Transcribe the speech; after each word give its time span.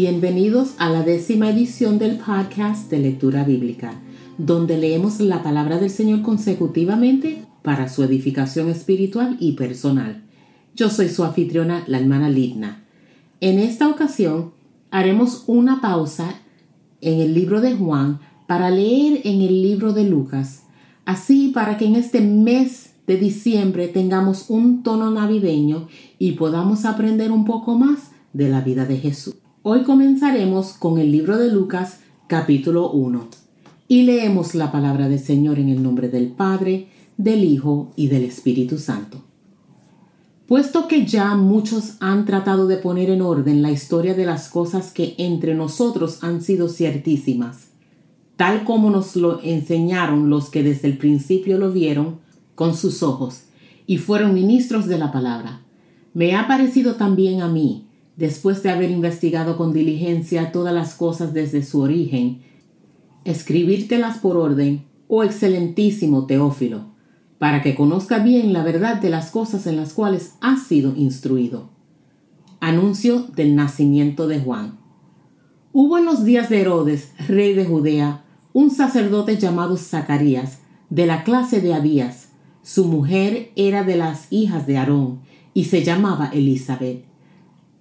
Bienvenidos 0.00 0.74
a 0.78 0.90
la 0.90 1.02
décima 1.02 1.50
edición 1.50 1.98
del 1.98 2.18
podcast 2.18 2.88
de 2.88 3.00
lectura 3.00 3.42
bíblica, 3.42 4.00
donde 4.38 4.78
leemos 4.78 5.18
la 5.18 5.42
palabra 5.42 5.78
del 5.78 5.90
Señor 5.90 6.22
consecutivamente 6.22 7.44
para 7.62 7.88
su 7.88 8.04
edificación 8.04 8.68
espiritual 8.68 9.36
y 9.40 9.54
personal. 9.54 10.22
Yo 10.76 10.88
soy 10.88 11.08
su 11.08 11.24
anfitriona, 11.24 11.82
la 11.88 11.98
hermana 11.98 12.30
Lidna. 12.30 12.84
En 13.40 13.58
esta 13.58 13.88
ocasión 13.88 14.52
haremos 14.92 15.42
una 15.48 15.80
pausa 15.80 16.32
en 17.00 17.18
el 17.18 17.34
libro 17.34 17.60
de 17.60 17.74
Juan 17.74 18.20
para 18.46 18.70
leer 18.70 19.22
en 19.24 19.40
el 19.40 19.62
libro 19.62 19.92
de 19.92 20.04
Lucas, 20.04 20.62
así 21.06 21.48
para 21.48 21.76
que 21.76 21.86
en 21.86 21.96
este 21.96 22.20
mes 22.20 22.92
de 23.08 23.16
diciembre 23.16 23.88
tengamos 23.88 24.48
un 24.48 24.84
tono 24.84 25.10
navideño 25.10 25.88
y 26.20 26.32
podamos 26.32 26.84
aprender 26.84 27.32
un 27.32 27.44
poco 27.44 27.76
más 27.76 28.12
de 28.32 28.48
la 28.48 28.60
vida 28.60 28.84
de 28.84 28.98
Jesús. 28.98 29.34
Hoy 29.70 29.82
comenzaremos 29.82 30.72
con 30.72 30.96
el 30.96 31.12
libro 31.12 31.36
de 31.36 31.52
Lucas 31.52 31.98
capítulo 32.26 32.90
1 32.90 33.28
y 33.86 34.04
leemos 34.04 34.54
la 34.54 34.72
palabra 34.72 35.10
del 35.10 35.18
Señor 35.18 35.58
en 35.58 35.68
el 35.68 35.82
nombre 35.82 36.08
del 36.08 36.28
Padre, 36.28 36.88
del 37.18 37.44
Hijo 37.44 37.92
y 37.94 38.06
del 38.06 38.24
Espíritu 38.24 38.78
Santo. 38.78 39.22
Puesto 40.46 40.88
que 40.88 41.04
ya 41.04 41.34
muchos 41.34 41.98
han 42.00 42.24
tratado 42.24 42.66
de 42.66 42.78
poner 42.78 43.10
en 43.10 43.20
orden 43.20 43.60
la 43.60 43.70
historia 43.70 44.14
de 44.14 44.24
las 44.24 44.48
cosas 44.48 44.90
que 44.90 45.14
entre 45.18 45.54
nosotros 45.54 46.24
han 46.24 46.40
sido 46.40 46.70
ciertísimas, 46.70 47.68
tal 48.38 48.64
como 48.64 48.88
nos 48.88 49.16
lo 49.16 49.42
enseñaron 49.42 50.30
los 50.30 50.48
que 50.48 50.62
desde 50.62 50.88
el 50.88 50.96
principio 50.96 51.58
lo 51.58 51.72
vieron 51.72 52.20
con 52.54 52.74
sus 52.74 53.02
ojos 53.02 53.42
y 53.86 53.98
fueron 53.98 54.32
ministros 54.32 54.86
de 54.86 54.96
la 54.96 55.12
palabra, 55.12 55.60
me 56.14 56.34
ha 56.36 56.48
parecido 56.48 56.94
también 56.94 57.42
a 57.42 57.48
mí, 57.48 57.87
después 58.18 58.64
de 58.64 58.70
haber 58.70 58.90
investigado 58.90 59.56
con 59.56 59.72
diligencia 59.72 60.50
todas 60.50 60.74
las 60.74 60.94
cosas 60.94 61.32
desde 61.32 61.62
su 61.62 61.80
origen, 61.80 62.42
escribírtelas 63.24 64.18
por 64.18 64.36
orden, 64.36 64.84
oh 65.06 65.22
excelentísimo 65.22 66.26
Teófilo, 66.26 66.88
para 67.38 67.62
que 67.62 67.76
conozca 67.76 68.18
bien 68.18 68.52
la 68.52 68.64
verdad 68.64 69.00
de 69.00 69.08
las 69.08 69.30
cosas 69.30 69.68
en 69.68 69.76
las 69.76 69.92
cuales 69.92 70.32
has 70.40 70.64
sido 70.64 70.96
instruido. 70.96 71.70
Anuncio 72.58 73.20
del 73.36 73.54
nacimiento 73.54 74.26
de 74.26 74.40
Juan. 74.40 74.80
Hubo 75.72 75.96
en 75.96 76.04
los 76.04 76.24
días 76.24 76.50
de 76.50 76.60
Herodes, 76.60 77.12
rey 77.28 77.54
de 77.54 77.64
Judea, 77.66 78.24
un 78.52 78.72
sacerdote 78.72 79.36
llamado 79.36 79.76
Zacarías, 79.76 80.58
de 80.90 81.06
la 81.06 81.22
clase 81.22 81.60
de 81.60 81.72
Abías. 81.72 82.30
Su 82.62 82.84
mujer 82.86 83.52
era 83.54 83.84
de 83.84 83.96
las 83.96 84.26
hijas 84.32 84.66
de 84.66 84.76
Aarón, 84.76 85.20
y 85.54 85.66
se 85.66 85.84
llamaba 85.84 86.30
Elizabeth. 86.32 87.07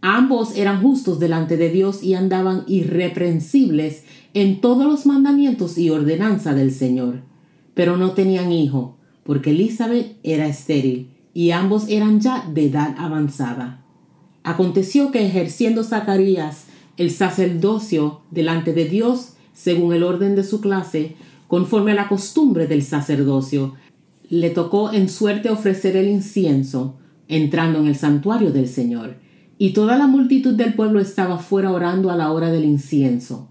Ambos 0.09 0.55
eran 0.55 0.81
justos 0.81 1.19
delante 1.19 1.57
de 1.57 1.69
Dios 1.69 2.01
y 2.01 2.13
andaban 2.13 2.63
irreprensibles 2.65 4.05
en 4.33 4.61
todos 4.61 4.85
los 4.85 5.05
mandamientos 5.05 5.77
y 5.77 5.89
ordenanza 5.89 6.53
del 6.53 6.71
Señor. 6.71 7.23
Pero 7.73 7.97
no 7.97 8.11
tenían 8.11 8.53
hijo, 8.53 8.95
porque 9.25 9.49
Elizabeth 9.49 10.15
era 10.23 10.47
estéril 10.47 11.09
y 11.33 11.51
ambos 11.51 11.89
eran 11.89 12.21
ya 12.21 12.49
de 12.49 12.67
edad 12.67 12.95
avanzada. 12.97 13.83
Aconteció 14.43 15.11
que 15.11 15.25
ejerciendo 15.25 15.83
Zacarías 15.83 16.67
el 16.95 17.11
sacerdocio 17.11 18.21
delante 18.31 18.71
de 18.71 18.85
Dios, 18.85 19.33
según 19.53 19.93
el 19.93 20.03
orden 20.03 20.37
de 20.37 20.45
su 20.45 20.61
clase, 20.61 21.17
conforme 21.49 21.91
a 21.91 21.95
la 21.95 22.07
costumbre 22.07 22.65
del 22.67 22.83
sacerdocio, 22.83 23.73
le 24.29 24.51
tocó 24.51 24.93
en 24.93 25.09
suerte 25.09 25.49
ofrecer 25.49 25.97
el 25.97 26.07
incienso, 26.07 26.95
entrando 27.27 27.79
en 27.79 27.87
el 27.87 27.97
santuario 27.97 28.53
del 28.53 28.69
Señor 28.69 29.26
y 29.59 29.71
toda 29.71 29.97
la 29.97 30.07
multitud 30.07 30.53
del 30.53 30.75
pueblo 30.75 30.99
estaba 30.99 31.39
fuera 31.39 31.71
orando 31.71 32.11
a 32.11 32.15
la 32.15 32.31
hora 32.31 32.51
del 32.51 32.65
incienso. 32.65 33.49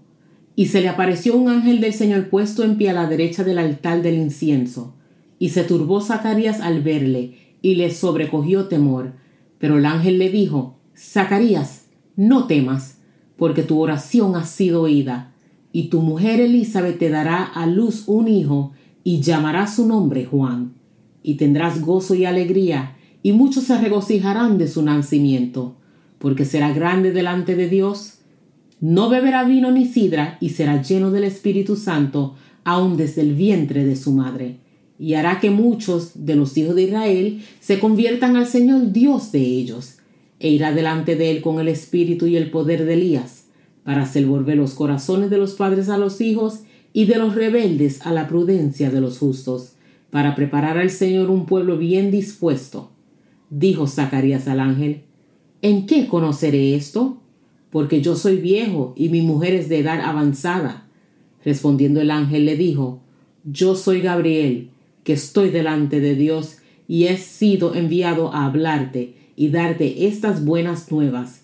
Y 0.55 0.67
se 0.67 0.81
le 0.81 0.89
apareció 0.89 1.35
un 1.35 1.49
ángel 1.49 1.81
del 1.81 1.93
Señor 1.93 2.29
puesto 2.29 2.63
en 2.63 2.77
pie 2.77 2.89
a 2.89 2.93
la 2.93 3.07
derecha 3.07 3.43
del 3.43 3.59
altar 3.59 4.01
del 4.01 4.15
incienso. 4.15 4.95
Y 5.37 5.49
se 5.49 5.63
turbó 5.63 6.01
Zacarías 6.01 6.61
al 6.61 6.81
verle, 6.81 7.57
y 7.61 7.75
le 7.75 7.91
sobrecogió 7.91 8.65
temor. 8.65 9.13
Pero 9.59 9.77
el 9.77 9.85
ángel 9.85 10.17
le 10.17 10.29
dijo, 10.29 10.77
Zacarías, 10.95 11.87
no 12.15 12.47
temas, 12.47 12.99
porque 13.35 13.61
tu 13.61 13.79
oración 13.79 14.35
ha 14.35 14.45
sido 14.45 14.83
oída, 14.83 15.33
y 15.73 15.89
tu 15.89 16.01
mujer 16.01 16.39
Elizabeth 16.39 16.97
te 16.97 17.09
dará 17.09 17.43
a 17.43 17.67
luz 17.67 18.05
un 18.07 18.27
hijo, 18.29 18.71
y 19.03 19.19
llamará 19.19 19.67
su 19.67 19.85
nombre 19.85 20.25
Juan. 20.25 20.73
Y 21.21 21.35
tendrás 21.35 21.81
gozo 21.81 22.15
y 22.15 22.25
alegría, 22.25 22.95
y 23.21 23.33
muchos 23.33 23.65
se 23.65 23.77
regocijarán 23.77 24.57
de 24.57 24.67
su 24.69 24.81
nacimiento 24.81 25.76
porque 26.19 26.45
será 26.45 26.73
grande 26.73 27.11
delante 27.11 27.55
de 27.55 27.69
Dios. 27.69 28.19
No 28.79 29.09
beberá 29.09 29.43
vino 29.43 29.71
ni 29.71 29.85
sidra, 29.85 30.37
y 30.39 30.49
será 30.49 30.81
lleno 30.81 31.11
del 31.11 31.23
Espíritu 31.23 31.75
Santo, 31.75 32.35
aun 32.63 32.97
desde 32.97 33.21
el 33.21 33.33
vientre 33.33 33.85
de 33.85 33.95
su 33.95 34.11
madre. 34.11 34.57
Y 34.99 35.13
hará 35.13 35.39
que 35.39 35.51
muchos 35.51 36.25
de 36.25 36.35
los 36.35 36.57
hijos 36.57 36.75
de 36.75 36.83
Israel 36.83 37.41
se 37.59 37.79
conviertan 37.79 38.35
al 38.35 38.47
Señor 38.47 38.91
Dios 38.91 39.31
de 39.31 39.41
ellos, 39.41 39.97
e 40.39 40.49
irá 40.49 40.73
delante 40.73 41.15
de 41.15 41.31
él 41.31 41.41
con 41.41 41.59
el 41.59 41.67
espíritu 41.67 42.27
y 42.27 42.35
el 42.35 42.51
poder 42.51 42.85
de 42.85 42.93
Elías, 42.93 43.45
para 43.83 44.03
hacer 44.03 44.25
volver 44.25 44.57
los 44.57 44.73
corazones 44.73 45.29
de 45.29 45.37
los 45.37 45.53
padres 45.53 45.89
a 45.89 45.97
los 45.97 46.19
hijos 46.19 46.61
y 46.93 47.05
de 47.05 47.17
los 47.17 47.35
rebeldes 47.35 48.05
a 48.05 48.11
la 48.11 48.27
prudencia 48.27 48.89
de 48.89 49.01
los 49.01 49.17
justos, 49.17 49.73
para 50.09 50.35
preparar 50.35 50.77
al 50.77 50.89
Señor 50.89 51.29
un 51.29 51.45
pueblo 51.45 51.77
bien 51.77 52.11
dispuesto. 52.11 52.91
Dijo 53.49 53.87
Zacarías 53.87 54.47
al 54.47 54.59
ángel, 54.59 55.03
¿En 55.61 55.87
qué 55.87 56.07
conoceré 56.07 56.75
esto? 56.75 57.17
Porque 57.71 58.01
yo 58.01 58.15
soy 58.15 58.37
viejo 58.37 58.93
y 58.95 59.09
mi 59.09 59.21
mujer 59.21 59.55
es 59.55 59.69
de 59.69 59.79
edad 59.79 60.01
avanzada. 60.01 60.87
Respondiendo 61.43 61.99
el 61.99 62.11
ángel 62.11 62.45
le 62.45 62.55
dijo, 62.55 62.99
Yo 63.43 63.75
soy 63.75 64.01
Gabriel, 64.01 64.69
que 65.03 65.13
estoy 65.13 65.49
delante 65.49 65.99
de 65.99 66.13
Dios 66.13 66.57
y 66.87 67.05
he 67.05 67.17
sido 67.17 67.73
enviado 67.73 68.33
a 68.33 68.45
hablarte 68.45 69.15
y 69.35 69.49
darte 69.49 70.05
estas 70.07 70.45
buenas 70.45 70.91
nuevas. 70.91 71.41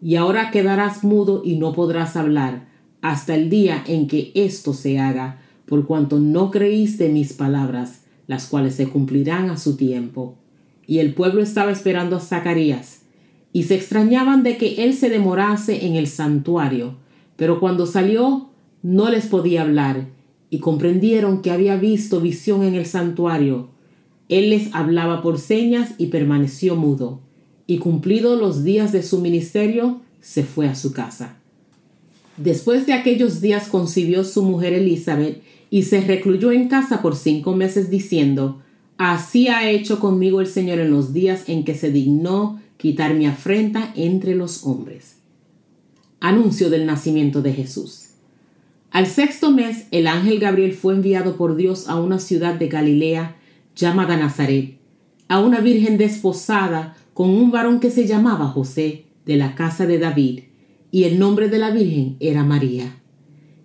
Y 0.00 0.14
ahora 0.14 0.52
quedarás 0.52 1.02
mudo 1.02 1.42
y 1.44 1.56
no 1.56 1.72
podrás 1.72 2.16
hablar 2.16 2.68
hasta 3.02 3.34
el 3.34 3.50
día 3.50 3.82
en 3.86 4.06
que 4.06 4.30
esto 4.34 4.74
se 4.74 4.98
haga, 4.98 5.40
por 5.66 5.86
cuanto 5.86 6.20
no 6.20 6.52
creíste 6.52 7.08
mis 7.08 7.32
palabras, 7.32 8.04
las 8.28 8.46
cuales 8.46 8.76
se 8.76 8.88
cumplirán 8.88 9.50
a 9.50 9.56
su 9.56 9.76
tiempo. 9.76 10.36
Y 10.86 10.98
el 10.98 11.14
pueblo 11.14 11.42
estaba 11.42 11.72
esperando 11.72 12.16
a 12.16 12.20
Zacarías 12.20 13.05
y 13.56 13.62
se 13.62 13.74
extrañaban 13.74 14.42
de 14.42 14.58
que 14.58 14.84
él 14.84 14.92
se 14.92 15.08
demorase 15.08 15.86
en 15.86 15.94
el 15.94 16.08
santuario, 16.08 16.96
pero 17.36 17.58
cuando 17.58 17.86
salió 17.86 18.50
no 18.82 19.08
les 19.08 19.24
podía 19.28 19.62
hablar, 19.62 20.08
y 20.50 20.58
comprendieron 20.58 21.40
que 21.40 21.50
había 21.50 21.76
visto 21.76 22.20
visión 22.20 22.64
en 22.64 22.74
el 22.74 22.84
santuario. 22.84 23.68
Él 24.28 24.50
les 24.50 24.74
hablaba 24.74 25.22
por 25.22 25.38
señas 25.38 25.94
y 25.96 26.08
permaneció 26.08 26.76
mudo, 26.76 27.20
y 27.66 27.78
cumplidos 27.78 28.38
los 28.38 28.62
días 28.62 28.92
de 28.92 29.02
su 29.02 29.22
ministerio, 29.22 30.02
se 30.20 30.42
fue 30.42 30.68
a 30.68 30.74
su 30.74 30.92
casa. 30.92 31.38
Después 32.36 32.84
de 32.84 32.92
aquellos 32.92 33.40
días 33.40 33.68
concibió 33.68 34.24
su 34.24 34.42
mujer 34.42 34.74
Elizabeth 34.74 35.42
y 35.70 35.84
se 35.84 36.02
recluyó 36.02 36.52
en 36.52 36.68
casa 36.68 37.00
por 37.00 37.16
cinco 37.16 37.56
meses 37.56 37.88
diciendo, 37.88 38.60
Así 38.98 39.48
ha 39.48 39.70
hecho 39.70 39.98
conmigo 39.98 40.42
el 40.42 40.46
Señor 40.46 40.78
en 40.78 40.90
los 40.90 41.14
días 41.14 41.44
en 41.48 41.64
que 41.64 41.74
se 41.74 41.90
dignó 41.90 42.60
quitar 42.76 43.14
mi 43.14 43.26
afrenta 43.26 43.92
entre 43.94 44.34
los 44.34 44.64
hombres. 44.64 45.16
Anuncio 46.20 46.70
del 46.70 46.86
nacimiento 46.86 47.42
de 47.42 47.52
Jesús. 47.52 48.10
Al 48.90 49.06
sexto 49.06 49.50
mes, 49.50 49.86
el 49.90 50.06
ángel 50.06 50.38
Gabriel 50.38 50.72
fue 50.72 50.94
enviado 50.94 51.36
por 51.36 51.56
Dios 51.56 51.88
a 51.88 51.96
una 51.96 52.18
ciudad 52.18 52.54
de 52.54 52.68
Galilea 52.68 53.36
llamada 53.74 54.16
Nazaret, 54.16 54.78
a 55.28 55.40
una 55.40 55.60
virgen 55.60 55.98
desposada 55.98 56.96
con 57.12 57.30
un 57.30 57.50
varón 57.50 57.80
que 57.80 57.90
se 57.90 58.06
llamaba 58.06 58.46
José, 58.46 59.04
de 59.26 59.36
la 59.36 59.54
casa 59.54 59.86
de 59.86 59.98
David, 59.98 60.44
y 60.90 61.04
el 61.04 61.18
nombre 61.18 61.48
de 61.48 61.58
la 61.58 61.70
virgen 61.70 62.16
era 62.20 62.44
María. 62.44 62.96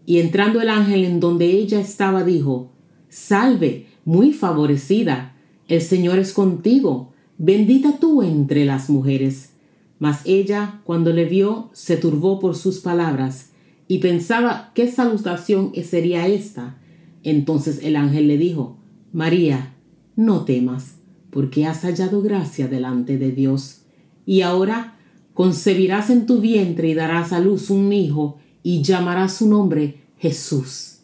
Y 0.05 0.19
entrando 0.19 0.59
el 0.59 0.69
ángel 0.69 1.05
en 1.05 1.19
donde 1.19 1.45
ella 1.45 1.79
estaba, 1.79 2.23
dijo, 2.23 2.71
Salve, 3.09 3.85
muy 4.03 4.33
favorecida, 4.33 5.35
el 5.67 5.81
Señor 5.81 6.17
es 6.19 6.33
contigo 6.33 7.10
bendita 7.43 7.97
tú 7.97 8.21
entre 8.21 8.65
las 8.65 8.87
mujeres. 8.91 9.53
Mas 9.97 10.21
ella, 10.25 10.79
cuando 10.83 11.11
le 11.11 11.25
vio, 11.25 11.71
se 11.73 11.97
turbó 11.97 12.39
por 12.39 12.55
sus 12.55 12.79
palabras 12.79 13.49
y 13.87 13.97
pensaba 13.97 14.71
qué 14.75 14.87
salutación 14.87 15.71
sería 15.83 16.27
esta. 16.27 16.77
Entonces 17.23 17.79
el 17.81 17.95
ángel 17.95 18.27
le 18.27 18.37
dijo, 18.37 18.77
María, 19.11 19.73
no 20.15 20.45
temas, 20.45 20.97
porque 21.31 21.65
has 21.65 21.81
hallado 21.81 22.21
gracia 22.21 22.67
delante 22.67 23.17
de 23.17 23.31
Dios. 23.31 23.81
Y 24.27 24.41
ahora 24.41 24.99
concebirás 25.33 26.11
en 26.11 26.27
tu 26.27 26.41
vientre 26.41 26.89
y 26.89 26.93
darás 26.93 27.33
a 27.33 27.39
luz 27.39 27.71
un 27.71 27.91
hijo 27.91 28.37
y 28.61 28.83
llamarás 28.83 29.33
su 29.33 29.49
nombre 29.49 30.01
Jesús. 30.19 30.99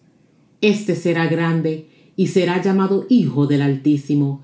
Este 0.61 0.95
será 0.95 1.25
grande 1.25 1.87
y 2.15 2.27
será 2.27 2.61
llamado 2.61 3.07
Hijo 3.09 3.47
del 3.47 3.63
Altísimo 3.63 4.43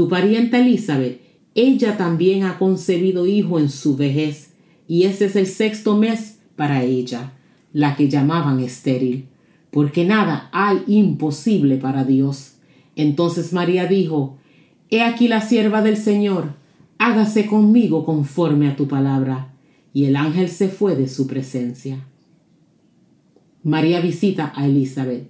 tu 0.00 0.08
parienta 0.08 0.58
Elizabeth, 0.58 1.20
ella 1.54 1.98
también 1.98 2.44
ha 2.44 2.58
concebido 2.58 3.26
hijo 3.26 3.58
en 3.58 3.68
su 3.68 3.98
vejez, 3.98 4.54
y 4.88 5.02
ese 5.02 5.26
es 5.26 5.36
el 5.36 5.46
sexto 5.46 5.94
mes 5.94 6.38
para 6.56 6.82
ella, 6.84 7.34
la 7.74 7.96
que 7.96 8.08
llamaban 8.08 8.60
estéril, 8.60 9.26
porque 9.70 10.06
nada 10.06 10.48
hay 10.54 10.84
imposible 10.86 11.76
para 11.76 12.04
Dios. 12.04 12.54
Entonces 12.96 13.52
María 13.52 13.84
dijo, 13.84 14.38
He 14.88 15.02
aquí 15.02 15.28
la 15.28 15.42
sierva 15.42 15.82
del 15.82 15.98
Señor, 15.98 16.54
hágase 16.96 17.44
conmigo 17.44 18.06
conforme 18.06 18.68
a 18.68 18.76
tu 18.76 18.88
palabra. 18.88 19.52
Y 19.92 20.06
el 20.06 20.16
ángel 20.16 20.48
se 20.48 20.68
fue 20.68 20.96
de 20.96 21.08
su 21.08 21.26
presencia. 21.26 22.06
María 23.62 24.00
visita 24.00 24.50
a 24.56 24.64
Elizabeth. 24.64 25.28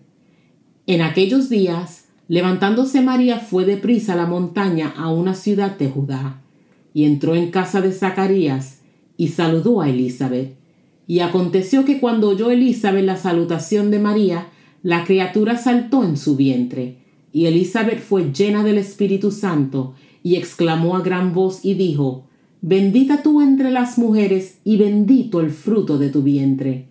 En 0.86 1.02
aquellos 1.02 1.48
días, 1.48 2.04
Levantándose 2.30 3.00
María 3.00 3.40
fue 3.40 3.64
deprisa 3.64 4.12
a 4.12 4.16
la 4.16 4.24
montaña 4.24 4.94
a 4.96 5.10
una 5.10 5.34
ciudad 5.34 5.76
de 5.76 5.88
Judá, 5.88 6.40
y 6.94 7.02
entró 7.02 7.34
en 7.34 7.50
casa 7.50 7.80
de 7.80 7.90
Zacarías, 7.90 8.82
y 9.16 9.30
saludó 9.30 9.80
a 9.80 9.88
Elizabeth. 9.88 10.54
Y 11.08 11.18
aconteció 11.18 11.84
que 11.84 11.98
cuando 11.98 12.28
oyó 12.28 12.52
Elizabeth 12.52 13.04
la 13.04 13.16
salutación 13.16 13.90
de 13.90 13.98
María, 13.98 14.46
la 14.84 15.02
criatura 15.02 15.58
saltó 15.58 16.04
en 16.04 16.16
su 16.16 16.36
vientre, 16.36 16.98
y 17.32 17.46
Elizabeth 17.46 17.98
fue 17.98 18.30
llena 18.32 18.62
del 18.62 18.78
Espíritu 18.78 19.32
Santo, 19.32 19.94
y 20.22 20.36
exclamó 20.36 20.94
a 20.94 21.00
gran 21.00 21.34
voz 21.34 21.64
y 21.64 21.74
dijo, 21.74 22.26
Bendita 22.62 23.24
tú 23.24 23.40
entre 23.40 23.72
las 23.72 23.98
mujeres, 23.98 24.58
y 24.62 24.76
bendito 24.76 25.40
el 25.40 25.50
fruto 25.50 25.98
de 25.98 26.10
tu 26.10 26.22
vientre. 26.22 26.86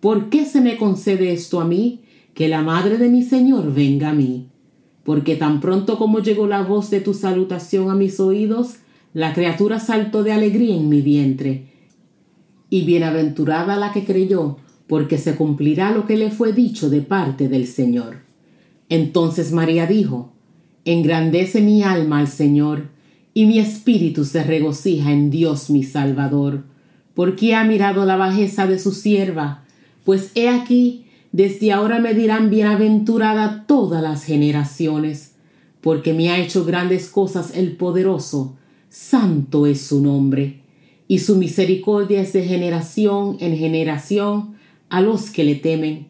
¿Por 0.00 0.30
qué 0.30 0.46
se 0.46 0.62
me 0.62 0.78
concede 0.78 1.34
esto 1.34 1.60
a 1.60 1.66
mí? 1.66 2.00
Que 2.32 2.48
la 2.48 2.62
madre 2.62 2.96
de 2.96 3.10
mi 3.10 3.22
Señor 3.22 3.74
venga 3.74 4.08
a 4.08 4.14
mí 4.14 4.46
porque 5.08 5.36
tan 5.36 5.60
pronto 5.60 5.96
como 5.96 6.18
llegó 6.18 6.46
la 6.46 6.60
voz 6.60 6.90
de 6.90 7.00
tu 7.00 7.14
salutación 7.14 7.90
a 7.90 7.94
mis 7.94 8.20
oídos, 8.20 8.74
la 9.14 9.32
criatura 9.32 9.80
saltó 9.80 10.22
de 10.22 10.32
alegría 10.32 10.76
en 10.76 10.90
mi 10.90 11.00
vientre. 11.00 11.68
Y 12.68 12.84
bienaventurada 12.84 13.78
la 13.78 13.90
que 13.94 14.04
creyó, 14.04 14.58
porque 14.86 15.16
se 15.16 15.34
cumplirá 15.34 15.92
lo 15.92 16.04
que 16.04 16.18
le 16.18 16.30
fue 16.30 16.52
dicho 16.52 16.90
de 16.90 17.00
parte 17.00 17.48
del 17.48 17.66
Señor. 17.66 18.18
Entonces 18.90 19.50
María 19.50 19.86
dijo, 19.86 20.34
Engrandece 20.84 21.62
mi 21.62 21.82
alma 21.82 22.18
al 22.18 22.28
Señor, 22.28 22.90
y 23.32 23.46
mi 23.46 23.60
espíritu 23.60 24.26
se 24.26 24.44
regocija 24.44 25.10
en 25.10 25.30
Dios 25.30 25.70
mi 25.70 25.84
Salvador, 25.84 26.64
porque 27.14 27.54
ha 27.54 27.64
mirado 27.64 28.04
la 28.04 28.16
bajeza 28.16 28.66
de 28.66 28.78
su 28.78 28.92
sierva, 28.92 29.64
pues 30.04 30.32
he 30.34 30.50
aquí 30.50 31.06
desde 31.32 31.72
ahora 31.72 31.98
me 31.98 32.14
dirán 32.14 32.50
bienaventurada 32.50 33.64
todas 33.66 34.02
las 34.02 34.24
generaciones, 34.24 35.32
porque 35.80 36.12
me 36.12 36.30
ha 36.30 36.38
hecho 36.38 36.64
grandes 36.64 37.08
cosas 37.08 37.56
el 37.56 37.76
poderoso, 37.76 38.56
santo 38.88 39.66
es 39.66 39.82
su 39.82 40.02
nombre, 40.02 40.62
y 41.06 41.18
su 41.20 41.36
misericordia 41.36 42.20
es 42.20 42.32
de 42.32 42.44
generación 42.44 43.36
en 43.40 43.56
generación 43.56 44.56
a 44.88 45.00
los 45.00 45.30
que 45.30 45.44
le 45.44 45.54
temen. 45.54 46.08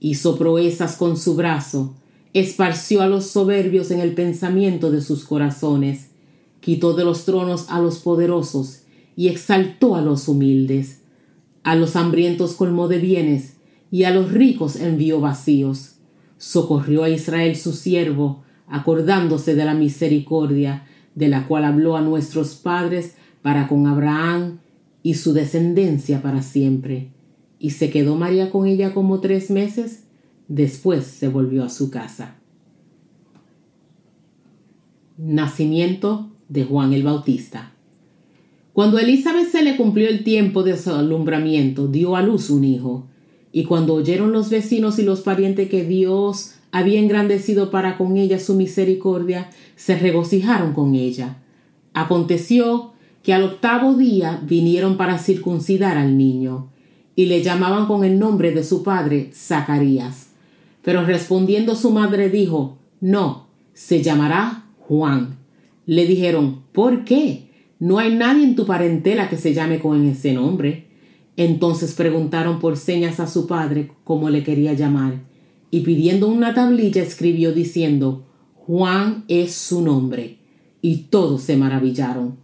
Hizo 0.00 0.38
proezas 0.38 0.96
con 0.96 1.16
su 1.16 1.34
brazo, 1.34 1.94
esparció 2.32 3.02
a 3.02 3.08
los 3.08 3.26
soberbios 3.26 3.90
en 3.90 4.00
el 4.00 4.14
pensamiento 4.14 4.90
de 4.90 5.00
sus 5.02 5.24
corazones, 5.24 6.10
quitó 6.60 6.94
de 6.94 7.04
los 7.04 7.24
tronos 7.24 7.66
a 7.68 7.80
los 7.80 7.98
poderosos 7.98 8.82
y 9.16 9.28
exaltó 9.28 9.96
a 9.96 10.00
los 10.00 10.28
humildes. 10.28 11.00
A 11.62 11.74
los 11.74 11.96
hambrientos 11.96 12.54
colmó 12.54 12.88
de 12.88 12.98
bienes, 12.98 13.54
y 13.90 14.04
a 14.04 14.10
los 14.10 14.32
ricos 14.32 14.76
envió 14.76 15.20
vacíos. 15.20 15.96
Socorrió 16.38 17.04
a 17.04 17.10
Israel 17.10 17.56
su 17.56 17.72
siervo, 17.72 18.42
acordándose 18.66 19.54
de 19.54 19.64
la 19.64 19.74
misericordia 19.74 20.84
de 21.14 21.28
la 21.28 21.46
cual 21.46 21.64
habló 21.64 21.96
a 21.96 22.00
nuestros 22.00 22.54
padres 22.54 23.16
para 23.42 23.68
con 23.68 23.86
Abraham 23.86 24.60
y 25.02 25.14
su 25.14 25.32
descendencia 25.32 26.22
para 26.22 26.42
siempre. 26.42 27.10
Y 27.58 27.70
se 27.70 27.90
quedó 27.90 28.16
María 28.16 28.50
con 28.50 28.66
ella 28.66 28.94
como 28.94 29.20
tres 29.20 29.50
meses, 29.50 30.04
después 30.48 31.04
se 31.04 31.28
volvió 31.28 31.64
a 31.64 31.68
su 31.68 31.90
casa. 31.90 32.36
Nacimiento 35.18 36.30
de 36.48 36.64
Juan 36.64 36.92
el 36.92 37.02
Bautista. 37.02 37.72
Cuando 38.72 38.98
Elizabeth 38.98 39.48
se 39.48 39.62
le 39.62 39.76
cumplió 39.76 40.08
el 40.08 40.24
tiempo 40.24 40.62
de 40.62 40.78
su 40.78 40.90
alumbramiento, 40.90 41.88
dio 41.88 42.16
a 42.16 42.22
luz 42.22 42.48
un 42.50 42.64
hijo, 42.64 43.08
y 43.52 43.64
cuando 43.64 43.94
oyeron 43.94 44.32
los 44.32 44.50
vecinos 44.50 44.98
y 44.98 45.02
los 45.02 45.20
parientes 45.20 45.68
que 45.68 45.84
Dios 45.84 46.54
había 46.72 47.00
engrandecido 47.00 47.70
para 47.70 47.98
con 47.98 48.16
ella 48.16 48.38
su 48.38 48.54
misericordia, 48.54 49.50
se 49.76 49.98
regocijaron 49.98 50.72
con 50.72 50.94
ella. 50.94 51.38
Aconteció 51.94 52.92
que 53.22 53.34
al 53.34 53.42
octavo 53.42 53.94
día 53.94 54.40
vinieron 54.44 54.96
para 54.96 55.18
circuncidar 55.18 55.98
al 55.98 56.16
niño, 56.16 56.68
y 57.16 57.26
le 57.26 57.42
llamaban 57.42 57.86
con 57.86 58.04
el 58.04 58.18
nombre 58.18 58.52
de 58.52 58.64
su 58.64 58.82
padre 58.82 59.30
Zacarías. 59.34 60.28
Pero 60.82 61.04
respondiendo 61.04 61.74
su 61.74 61.90
madre 61.90 62.30
dijo, 62.30 62.78
No, 63.00 63.48
se 63.74 64.02
llamará 64.02 64.64
Juan. 64.80 65.38
Le 65.86 66.06
dijeron, 66.06 66.62
¿por 66.72 67.04
qué? 67.04 67.48
No 67.78 67.98
hay 67.98 68.14
nadie 68.14 68.44
en 68.44 68.56
tu 68.56 68.66
parentela 68.66 69.28
que 69.28 69.36
se 69.36 69.54
llame 69.54 69.78
con 69.80 70.06
ese 70.06 70.32
nombre. 70.32 70.86
Entonces 71.40 71.94
preguntaron 71.94 72.58
por 72.58 72.76
señas 72.76 73.18
a 73.18 73.26
su 73.26 73.46
padre 73.46 73.92
cómo 74.04 74.28
le 74.28 74.44
quería 74.44 74.74
llamar, 74.74 75.22
y 75.70 75.80
pidiendo 75.80 76.28
una 76.28 76.52
tablilla 76.52 77.02
escribió 77.02 77.54
diciendo, 77.54 78.26
Juan 78.56 79.24
es 79.26 79.54
su 79.54 79.80
nombre. 79.80 80.36
Y 80.82 81.04
todos 81.08 81.40
se 81.40 81.56
maravillaron. 81.56 82.36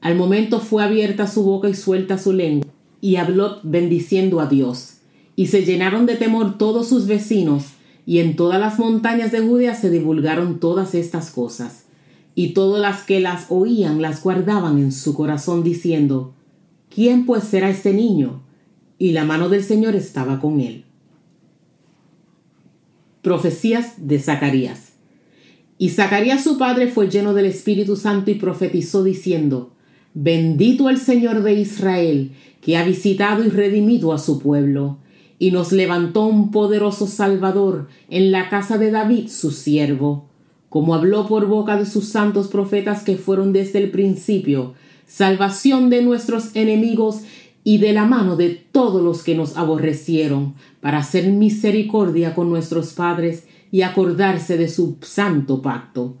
Al 0.00 0.14
momento 0.14 0.60
fue 0.60 0.84
abierta 0.84 1.26
su 1.26 1.42
boca 1.42 1.68
y 1.68 1.74
suelta 1.74 2.18
su 2.18 2.32
lengua, 2.32 2.70
y 3.00 3.16
habló 3.16 3.58
bendiciendo 3.64 4.38
a 4.38 4.46
Dios. 4.46 4.98
Y 5.34 5.48
se 5.48 5.64
llenaron 5.64 6.06
de 6.06 6.14
temor 6.14 6.56
todos 6.56 6.88
sus 6.88 7.08
vecinos, 7.08 7.64
y 8.06 8.20
en 8.20 8.36
todas 8.36 8.60
las 8.60 8.78
montañas 8.78 9.32
de 9.32 9.40
Judea 9.40 9.74
se 9.74 9.90
divulgaron 9.90 10.60
todas 10.60 10.94
estas 10.94 11.32
cosas. 11.32 11.86
Y 12.36 12.50
todas 12.50 12.80
las 12.80 13.02
que 13.02 13.18
las 13.18 13.46
oían 13.48 14.00
las 14.00 14.22
guardaban 14.22 14.78
en 14.78 14.92
su 14.92 15.14
corazón, 15.14 15.64
diciendo, 15.64 16.35
¿quién 16.94 17.26
pues 17.26 17.44
será 17.44 17.70
este 17.70 17.92
niño? 17.92 18.42
Y 18.98 19.12
la 19.12 19.24
mano 19.24 19.48
del 19.48 19.62
Señor 19.62 19.94
estaba 19.94 20.40
con 20.40 20.60
él. 20.60 20.84
Profecías 23.22 24.06
de 24.06 24.18
Zacarías. 24.18 24.92
Y 25.78 25.90
Zacarías 25.90 26.42
su 26.42 26.56
padre 26.58 26.88
fue 26.88 27.10
lleno 27.10 27.34
del 27.34 27.46
Espíritu 27.46 27.96
Santo 27.96 28.30
y 28.30 28.34
profetizó 28.34 29.04
diciendo, 29.04 29.72
Bendito 30.14 30.88
el 30.88 30.96
Señor 30.96 31.42
de 31.42 31.52
Israel, 31.52 32.32
que 32.62 32.78
ha 32.78 32.84
visitado 32.84 33.44
y 33.44 33.48
redimido 33.48 34.14
a 34.14 34.18
su 34.18 34.38
pueblo, 34.38 34.98
y 35.38 35.50
nos 35.50 35.72
levantó 35.72 36.24
un 36.26 36.50
poderoso 36.50 37.06
Salvador 37.06 37.88
en 38.08 38.32
la 38.32 38.48
casa 38.48 38.78
de 38.78 38.90
David 38.90 39.28
su 39.28 39.50
siervo, 39.50 40.30
como 40.70 40.94
habló 40.94 41.26
por 41.26 41.46
boca 41.46 41.76
de 41.76 41.84
sus 41.84 42.08
santos 42.08 42.48
profetas 42.48 43.02
que 43.02 43.16
fueron 43.16 43.52
desde 43.52 43.78
el 43.78 43.90
principio, 43.90 44.74
salvación 45.06 45.88
de 45.90 46.02
nuestros 46.02 46.54
enemigos 46.54 47.20
y 47.64 47.78
de 47.78 47.92
la 47.92 48.04
mano 48.04 48.36
de 48.36 48.50
todos 48.50 49.02
los 49.02 49.22
que 49.22 49.34
nos 49.34 49.56
aborrecieron, 49.56 50.54
para 50.80 50.98
hacer 50.98 51.32
misericordia 51.32 52.34
con 52.34 52.48
nuestros 52.48 52.92
padres 52.92 53.44
y 53.72 53.82
acordarse 53.82 54.56
de 54.56 54.68
su 54.68 54.98
santo 55.00 55.62
pacto, 55.62 56.16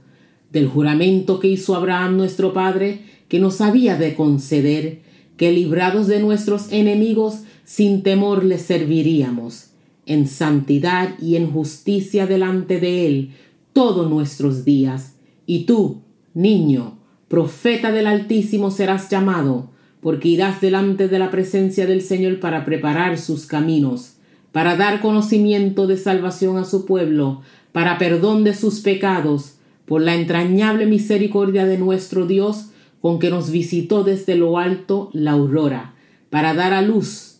del 0.50 0.68
juramento 0.68 1.38
que 1.38 1.48
hizo 1.48 1.76
Abraham 1.76 2.16
nuestro 2.16 2.52
Padre, 2.52 3.04
que 3.28 3.38
nos 3.38 3.60
había 3.60 3.96
de 3.96 4.14
conceder, 4.14 5.02
que 5.36 5.52
librados 5.52 6.06
de 6.06 6.20
nuestros 6.20 6.72
enemigos, 6.72 7.42
sin 7.64 8.02
temor 8.02 8.44
le 8.44 8.58
serviríamos, 8.58 9.70
en 10.06 10.26
santidad 10.26 11.18
y 11.20 11.36
en 11.36 11.50
justicia 11.50 12.26
delante 12.26 12.80
de 12.80 13.06
él, 13.06 13.30
todos 13.72 14.08
nuestros 14.08 14.64
días. 14.64 15.16
Y 15.46 15.64
tú, 15.64 16.02
niño, 16.34 16.98
profeta 17.28 17.92
del 17.92 18.06
Altísimo 18.06 18.70
serás 18.70 19.08
llamado, 19.10 19.70
porque 20.00 20.28
irás 20.28 20.60
delante 20.60 21.08
de 21.08 21.18
la 21.18 21.30
presencia 21.30 21.86
del 21.86 22.02
Señor 22.02 22.38
para 22.40 22.64
preparar 22.64 23.18
sus 23.18 23.46
caminos, 23.46 24.14
para 24.52 24.76
dar 24.76 25.00
conocimiento 25.00 25.86
de 25.86 25.96
salvación 25.96 26.58
a 26.58 26.64
su 26.64 26.86
pueblo, 26.86 27.42
para 27.72 27.98
perdón 27.98 28.44
de 28.44 28.54
sus 28.54 28.80
pecados, 28.80 29.56
por 29.84 30.02
la 30.02 30.14
entrañable 30.14 30.86
misericordia 30.86 31.66
de 31.66 31.78
nuestro 31.78 32.26
Dios, 32.26 32.70
con 33.00 33.18
que 33.18 33.30
nos 33.30 33.50
visitó 33.50 34.04
desde 34.04 34.36
lo 34.36 34.58
alto 34.58 35.10
la 35.12 35.32
aurora, 35.32 35.94
para 36.30 36.54
dar 36.54 36.72
a 36.72 36.82
luz 36.82 37.36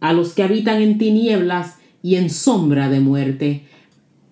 a 0.00 0.12
los 0.12 0.34
que 0.34 0.42
habitan 0.42 0.82
en 0.82 0.98
tinieblas 0.98 1.76
y 2.02 2.16
en 2.16 2.28
sombra 2.28 2.90
de 2.90 3.00
muerte, 3.00 3.64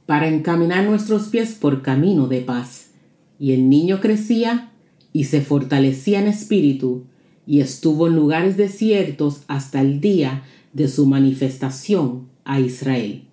para 0.05 0.29
encaminar 0.29 0.85
nuestros 0.85 1.29
pies 1.29 1.53
por 1.55 1.81
camino 1.81 2.27
de 2.27 2.43
paz. 2.43 2.92
Y 3.39 3.53
el 3.53 3.69
niño 3.69 4.01
crecía 4.01 4.73
y 5.13 5.25
se 5.25 5.41
fortalecía 5.41 6.21
en 6.21 6.29
espíritu, 6.29 7.05
y 7.47 7.61
estuvo 7.61 8.07
en 8.07 8.15
lugares 8.15 8.57
desiertos 8.57 9.43
hasta 9.49 9.81
el 9.81 10.01
día 10.01 10.45
de 10.73 10.89
su 10.89 11.07
manifestación 11.07 12.29
a 12.45 12.61
Israel. 12.61 13.25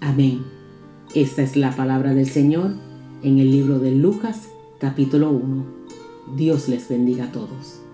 Amén. 0.00 0.42
Esta 1.14 1.42
es 1.42 1.56
la 1.56 1.74
palabra 1.74 2.14
del 2.14 2.28
Señor 2.28 2.76
en 3.22 3.38
el 3.38 3.50
libro 3.50 3.80
de 3.80 3.90
Lucas 3.90 4.48
capítulo 4.78 5.30
1. 5.30 5.66
Dios 6.36 6.68
les 6.68 6.88
bendiga 6.88 7.24
a 7.24 7.32
todos. 7.32 7.87